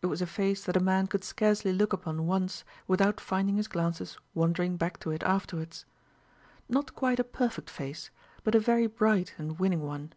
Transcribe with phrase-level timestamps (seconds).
[0.00, 3.68] It was a face that a man could scarcely look upon once without finding his
[3.68, 5.84] glances wandering back to it afterwards;
[6.66, 8.08] not quite a perfect face,
[8.42, 10.14] but a very bright and winning one.